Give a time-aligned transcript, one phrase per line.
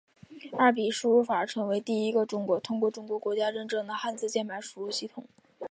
[0.57, 5.25] 二笔输入法成为第一个通过中国国家认证的汉字键盘输入系统。